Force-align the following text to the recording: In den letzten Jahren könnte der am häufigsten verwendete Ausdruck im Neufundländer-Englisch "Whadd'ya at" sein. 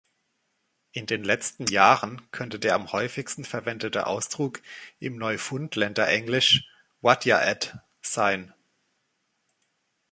In 0.93 1.05
den 1.05 1.23
letzten 1.23 1.67
Jahren 1.67 2.23
könnte 2.31 2.57
der 2.57 2.73
am 2.73 2.91
häufigsten 2.91 3.45
verwendete 3.45 4.07
Ausdruck 4.07 4.59
im 4.97 5.15
Neufundländer-Englisch 5.19 6.65
"Whadd'ya 7.03 7.35
at" 7.37 7.77
sein. 8.01 8.51